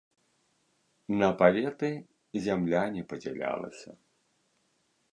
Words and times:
На 1.19 1.29
паветы 1.41 1.91
зямля 2.49 2.83
не 2.99 3.03
падзялялася. 3.15 3.91